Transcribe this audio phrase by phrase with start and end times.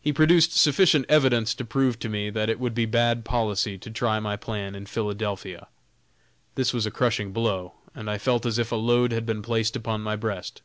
[0.00, 3.90] He produced sufficient evidence to prove to me that it would be bad policy to
[3.90, 5.66] try my plan in Philadelphia.
[6.54, 9.74] This was a crushing blow, and I felt as if a load had been placed
[9.74, 10.62] upon my breast.